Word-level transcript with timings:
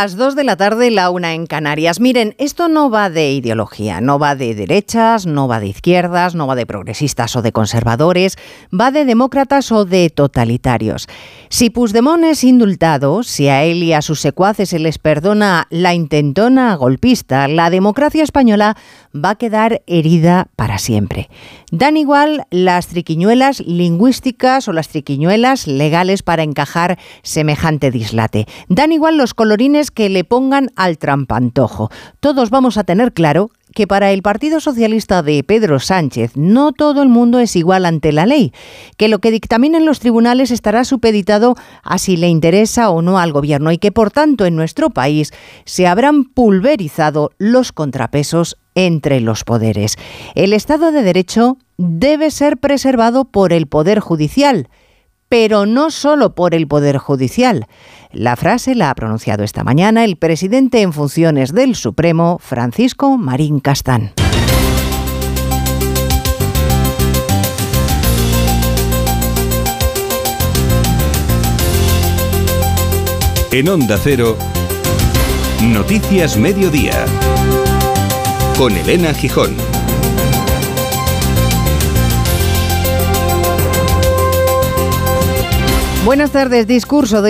las 0.00 0.14
2 0.14 0.36
de 0.36 0.44
la 0.44 0.56
tarde, 0.56 0.92
la 0.92 1.10
una 1.10 1.34
en 1.34 1.48
Canarias. 1.48 1.98
Miren, 1.98 2.36
esto 2.38 2.68
no 2.68 2.88
va 2.88 3.10
de 3.10 3.32
ideología, 3.32 4.00
no 4.00 4.20
va 4.20 4.36
de 4.36 4.54
derechas, 4.54 5.26
no 5.26 5.48
va 5.48 5.58
de 5.58 5.66
izquierdas, 5.66 6.36
no 6.36 6.46
va 6.46 6.54
de 6.54 6.66
progresistas 6.66 7.34
o 7.34 7.42
de 7.42 7.50
conservadores, 7.50 8.36
va 8.72 8.92
de 8.92 9.04
demócratas 9.04 9.72
o 9.72 9.84
de 9.84 10.08
totalitarios. 10.08 11.08
Si 11.48 11.70
Puigdemont 11.70 12.22
es 12.22 12.44
indultado, 12.44 13.24
si 13.24 13.48
a 13.48 13.64
él 13.64 13.82
y 13.82 13.92
a 13.92 14.00
sus 14.00 14.20
secuaces 14.20 14.68
se 14.68 14.78
les 14.78 14.98
perdona 14.98 15.66
la 15.68 15.94
intentona 15.94 16.76
golpista, 16.76 17.48
la 17.48 17.68
democracia 17.68 18.22
española 18.22 18.76
va 19.12 19.30
a 19.30 19.34
quedar 19.34 19.82
herida 19.88 20.46
para 20.54 20.78
siempre. 20.78 21.28
Dan 21.72 21.96
igual 21.96 22.46
las 22.50 22.86
triquiñuelas 22.86 23.60
lingüísticas 23.60 24.68
o 24.68 24.72
las 24.72 24.88
triquiñuelas 24.88 25.66
legales 25.66 26.22
para 26.22 26.44
encajar 26.44 26.98
semejante 27.22 27.90
dislate. 27.90 28.46
Dan 28.68 28.92
igual 28.92 29.16
los 29.16 29.34
colorines 29.34 29.87
que 29.90 30.08
le 30.08 30.24
pongan 30.24 30.70
al 30.76 30.98
trampantojo. 30.98 31.90
Todos 32.20 32.50
vamos 32.50 32.76
a 32.78 32.84
tener 32.84 33.12
claro 33.12 33.50
que 33.74 33.86
para 33.86 34.10
el 34.12 34.22
Partido 34.22 34.60
Socialista 34.60 35.22
de 35.22 35.42
Pedro 35.44 35.78
Sánchez 35.78 36.32
no 36.36 36.72
todo 36.72 37.02
el 37.02 37.08
mundo 37.08 37.38
es 37.38 37.54
igual 37.54 37.86
ante 37.86 38.12
la 38.12 38.26
ley, 38.26 38.52
que 38.96 39.08
lo 39.08 39.18
que 39.18 39.30
dictaminen 39.30 39.84
los 39.84 40.00
tribunales 40.00 40.50
estará 40.50 40.84
supeditado 40.84 41.54
a 41.82 41.98
si 41.98 42.16
le 42.16 42.28
interesa 42.28 42.90
o 42.90 43.02
no 43.02 43.18
al 43.18 43.32
gobierno 43.32 43.70
y 43.70 43.78
que 43.78 43.92
por 43.92 44.10
tanto 44.10 44.46
en 44.46 44.56
nuestro 44.56 44.90
país 44.90 45.32
se 45.64 45.86
habrán 45.86 46.24
pulverizado 46.24 47.30
los 47.38 47.72
contrapesos 47.72 48.56
entre 48.74 49.20
los 49.20 49.44
poderes. 49.44 49.96
El 50.34 50.52
Estado 50.52 50.92
de 50.92 51.02
Derecho 51.02 51.58
debe 51.76 52.30
ser 52.30 52.58
preservado 52.58 53.24
por 53.24 53.52
el 53.52 53.66
Poder 53.66 54.00
Judicial, 54.00 54.68
pero 55.28 55.66
no 55.66 55.90
solo 55.90 56.34
por 56.34 56.54
el 56.54 56.66
Poder 56.66 56.98
Judicial. 56.98 57.66
La 58.12 58.36
frase 58.36 58.74
la 58.74 58.88
ha 58.88 58.94
pronunciado 58.94 59.44
esta 59.44 59.64
mañana 59.64 60.02
el 60.02 60.16
presidente 60.16 60.80
en 60.80 60.94
funciones 60.94 61.52
del 61.52 61.74
Supremo, 61.74 62.38
Francisco 62.40 63.18
Marín 63.18 63.60
Castán. 63.60 64.12
En 73.52 73.68
Onda 73.68 73.98
Cero, 74.02 74.38
Noticias 75.62 76.38
Mediodía, 76.38 77.04
con 78.56 78.74
Elena 78.74 79.12
Gijón. 79.12 79.54
Buenas 86.08 86.30
tardes. 86.30 86.66
Discurso 86.66 87.20
del 87.20 87.26